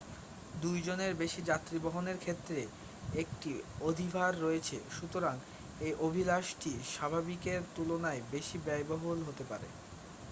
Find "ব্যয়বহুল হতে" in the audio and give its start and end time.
8.65-9.43